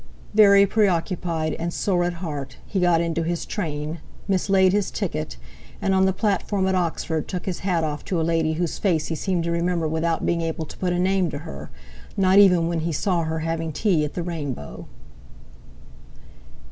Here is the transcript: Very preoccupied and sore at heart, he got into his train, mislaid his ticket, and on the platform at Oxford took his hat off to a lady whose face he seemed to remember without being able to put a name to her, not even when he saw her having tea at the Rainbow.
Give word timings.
Very 0.33 0.65
preoccupied 0.65 1.53
and 1.59 1.71
sore 1.71 2.03
at 2.05 2.13
heart, 2.13 2.57
he 2.65 2.79
got 2.79 3.01
into 3.01 3.21
his 3.21 3.45
train, 3.45 3.99
mislaid 4.27 4.73
his 4.73 4.89
ticket, 4.89 5.37
and 5.79 5.93
on 5.93 6.05
the 6.05 6.11
platform 6.11 6.65
at 6.65 6.73
Oxford 6.73 7.27
took 7.27 7.45
his 7.45 7.59
hat 7.59 7.83
off 7.83 8.03
to 8.05 8.19
a 8.19 8.23
lady 8.23 8.53
whose 8.53 8.79
face 8.79 9.09
he 9.09 9.15
seemed 9.15 9.43
to 9.43 9.51
remember 9.51 9.87
without 9.87 10.25
being 10.25 10.41
able 10.41 10.65
to 10.65 10.77
put 10.79 10.91
a 10.91 10.97
name 10.97 11.29
to 11.29 11.37
her, 11.45 11.69
not 12.17 12.39
even 12.39 12.67
when 12.67 12.79
he 12.79 12.91
saw 12.91 13.25
her 13.25 13.41
having 13.41 13.71
tea 13.71 14.03
at 14.03 14.15
the 14.15 14.23
Rainbow. 14.23 14.87